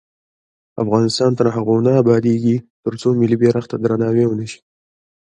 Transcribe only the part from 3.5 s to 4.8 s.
ته درناوی ونشي.